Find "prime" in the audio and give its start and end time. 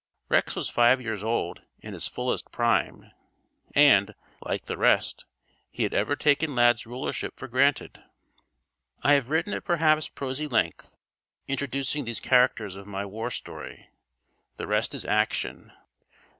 2.51-3.11